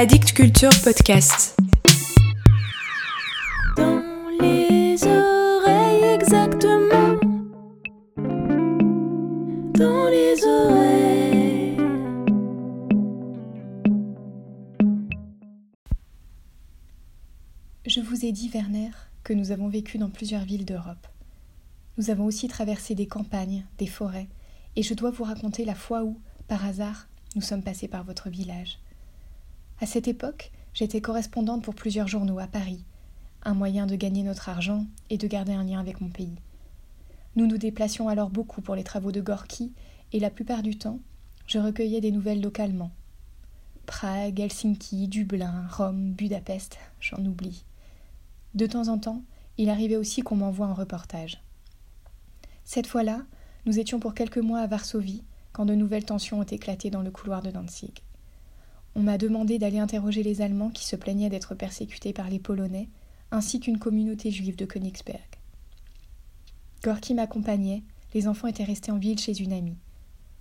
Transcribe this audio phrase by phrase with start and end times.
[0.00, 1.56] Addict Culture Podcast.
[3.76, 4.00] Dans
[4.40, 7.18] les oreilles exactement.
[9.74, 11.76] Dans les oreilles.
[17.84, 18.90] Je vous ai dit, Werner,
[19.24, 21.08] que nous avons vécu dans plusieurs villes d'Europe.
[21.96, 24.28] Nous avons aussi traversé des campagnes, des forêts,
[24.76, 28.30] et je dois vous raconter la fois où, par hasard, nous sommes passés par votre
[28.30, 28.78] village.
[29.80, 32.84] À cette époque, j'étais correspondante pour plusieurs journaux à Paris,
[33.44, 36.34] un moyen de gagner notre argent et de garder un lien avec mon pays.
[37.36, 39.72] Nous nous déplacions alors beaucoup pour les travaux de Gorky,
[40.12, 40.98] et la plupart du temps,
[41.46, 42.90] je recueillais des nouvelles localement.
[43.86, 47.64] Prague, Helsinki, Dublin, Rome, Budapest, j'en oublie.
[48.54, 49.22] De temps en temps,
[49.58, 51.40] il arrivait aussi qu'on m'envoie un reportage.
[52.64, 53.22] Cette fois-là,
[53.64, 57.10] nous étions pour quelques mois à Varsovie, quand de nouvelles tensions ont éclaté dans le
[57.10, 58.02] couloir de Danzig.
[58.98, 62.88] On m'a demandé d'aller interroger les Allemands qui se plaignaient d'être persécutés par les Polonais,
[63.30, 65.38] ainsi qu'une communauté juive de Königsberg.
[66.82, 69.78] Gorky m'accompagnait, les enfants étaient restés en ville chez une amie.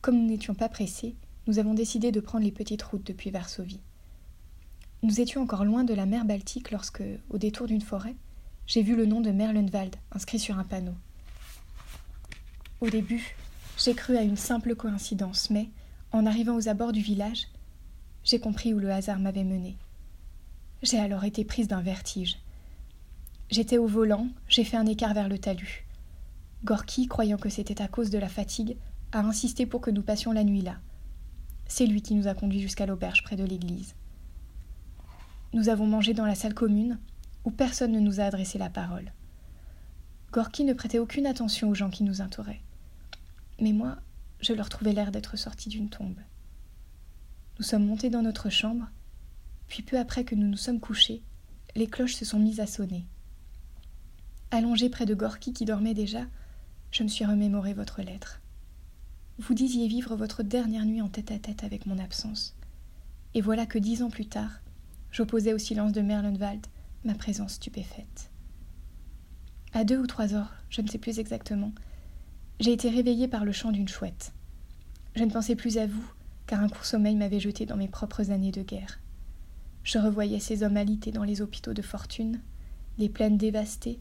[0.00, 1.14] Comme nous n'étions pas pressés,
[1.46, 3.82] nous avons décidé de prendre les petites routes depuis Varsovie.
[5.02, 8.16] Nous étions encore loin de la mer Baltique lorsque, au détour d'une forêt,
[8.66, 10.94] j'ai vu le nom de Merlenwald inscrit sur un panneau.
[12.80, 13.36] Au début,
[13.76, 15.68] j'ai cru à une simple coïncidence, mais,
[16.12, 17.48] en arrivant aux abords du village,
[18.24, 19.76] j'ai compris où le hasard m'avait mené.
[20.82, 22.38] J'ai alors été prise d'un vertige.
[23.50, 25.86] J'étais au volant, j'ai fait un écart vers le talus.
[26.64, 28.76] Gorky, croyant que c'était à cause de la fatigue,
[29.12, 30.76] a insisté pour que nous passions la nuit là.
[31.66, 33.94] C'est lui qui nous a conduits jusqu'à l'auberge près de l'église.
[35.54, 36.98] Nous avons mangé dans la salle commune,
[37.44, 39.12] où personne ne nous a adressé la parole.
[40.32, 42.60] Gorky ne prêtait aucune attention aux gens qui nous entouraient.
[43.60, 43.96] Mais moi,
[44.40, 46.18] je leur trouvais l'air d'être sortis d'une tombe.
[47.58, 48.86] Nous sommes montés dans notre chambre,
[49.66, 51.22] puis peu après que nous nous sommes couchés,
[51.74, 53.04] les cloches se sont mises à sonner.
[54.52, 56.24] Allongé près de Gorky qui dormait déjà,
[56.92, 58.40] je me suis remémoré votre lettre.
[59.38, 62.56] Vous disiez vivre votre dernière nuit en tête à tête avec mon absence.
[63.34, 64.60] Et voilà que dix ans plus tard,
[65.10, 66.64] j'opposais au silence de Merlenwald
[67.04, 68.30] ma présence stupéfaite.
[69.72, 71.72] À deux ou trois heures, je ne sais plus exactement,
[72.60, 74.32] j'ai été réveillée par le chant d'une chouette.
[75.16, 76.12] Je ne pensais plus à vous,
[76.48, 78.98] car un court sommeil m'avait jeté dans mes propres années de guerre.
[79.84, 82.40] Je revoyais ces hommes alités dans les hôpitaux de fortune,
[82.96, 84.00] les plaines dévastées,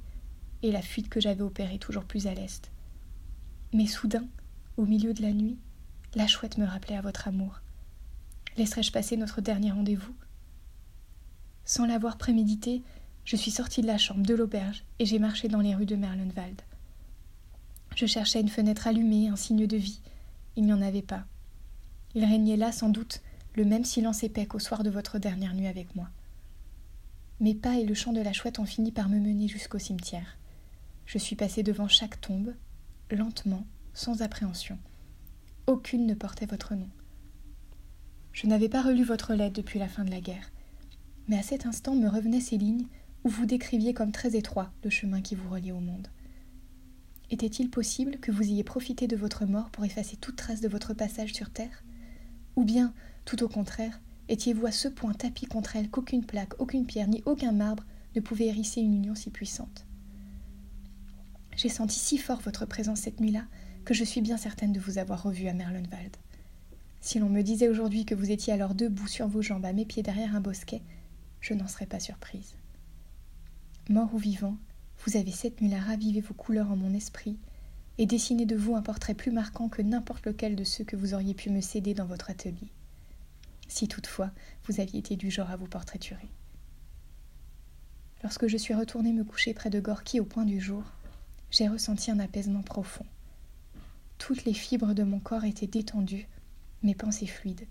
[0.64, 2.72] et la fuite que j'avais opérée toujours plus à l'est.
[3.74, 4.26] Mais soudain,
[4.78, 5.58] au milieu de la nuit,
[6.16, 7.60] la chouette me rappelait à votre amour.
[8.56, 10.16] Laisserais-je passer notre dernier rendez-vous?
[11.66, 12.82] Sans l'avoir prémédité,
[13.26, 15.98] je suis sortie de la chambre de l'auberge et j'ai marché dans les rues de
[15.98, 16.62] Merlenwald.
[17.98, 20.00] Je cherchais une fenêtre allumée, un signe de vie.
[20.56, 21.26] Il n'y en avait pas.
[22.16, 23.22] Il régnait là, sans doute,
[23.56, 26.10] le même silence épais qu'au soir de votre dernière nuit avec moi.
[27.40, 30.38] Mes pas et le chant de la chouette ont fini par me mener jusqu'au cimetière.
[31.06, 32.54] Je suis passée devant chaque tombe,
[33.12, 34.78] lentement, sans appréhension.
[35.68, 36.90] Aucune ne portait votre nom.
[38.32, 40.52] Je n'avais pas relu votre lettre depuis la fin de la guerre,
[41.28, 42.88] mais à cet instant me revenaient ces lignes
[43.24, 46.08] où vous décriviez comme très étroit le chemin qui vous reliait au monde.
[47.30, 50.94] Était-il possible que vous ayez profité de votre mort pour effacer toute trace de votre
[50.94, 51.84] passage sur Terre?
[52.58, 52.92] Ou bien,
[53.24, 57.22] tout au contraire, étiez-vous à ce point tapis contre elle qu'aucune plaque, aucune pierre, ni
[57.26, 57.86] aucun marbre
[58.16, 59.86] ne pouvait hérisser une union si puissante?
[61.56, 63.46] J'ai senti si fort votre présence cette nuit-là
[63.86, 66.18] que je suis bien certaine de vous avoir revu à Merlenwald.
[67.00, 69.86] Si l'on me disait aujourd'hui que vous étiez alors debout sur vos jambes à mes
[69.86, 70.82] pieds derrière un bosquet,
[71.42, 72.56] je n'en serais pas surprise.
[73.88, 74.58] Mort ou vivant,
[75.06, 77.38] vous avez cette nuit-là ravivé vos couleurs en mon esprit
[77.98, 81.14] et dessiné de vous un portrait plus marquant que n'importe lequel de ceux que vous
[81.14, 82.72] auriez pu me céder dans votre atelier,
[83.68, 84.32] si toutefois
[84.66, 86.28] vous aviez été du genre à vous portraiturer.
[88.24, 90.84] Lorsque je suis retournée me coucher près de Gorky au point du jour,
[91.52, 93.06] j'ai ressenti un apaisement profond.
[94.18, 96.28] Toutes les fibres de mon corps étaient détendues,
[96.84, 97.68] mes pensées fluides.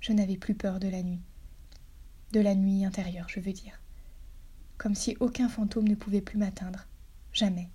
[0.00, 1.20] Je n'avais plus peur de la nuit.
[2.32, 3.80] De la nuit intérieure, je veux dire
[4.78, 6.86] comme si aucun fantôme ne pouvait plus m'atteindre.
[7.32, 7.68] Jamais.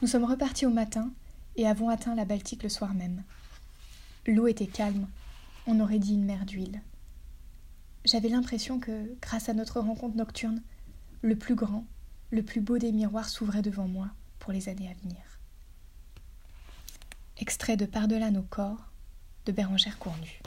[0.00, 1.10] Nous sommes repartis au matin
[1.56, 3.24] et avons atteint la Baltique le soir même.
[4.26, 5.08] L'eau était calme,
[5.66, 6.80] on aurait dit une mer d'huile.
[8.04, 10.62] J'avais l'impression que, grâce à notre rencontre nocturne,
[11.22, 11.84] le plus grand,
[12.30, 14.08] le plus beau des miroirs s'ouvrait devant moi
[14.38, 15.20] pour les années à venir.
[17.38, 18.92] Extrait de Par-delà nos corps
[19.46, 20.40] de Bérangère Cournue.